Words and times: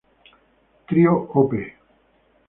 Trío 0.87 1.13
Op. 1.31 1.51